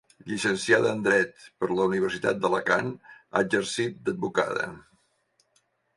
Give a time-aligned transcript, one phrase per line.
[0.29, 4.69] Llicenciada en dret per la Universitat d'Alacant ha exercit d'advocada.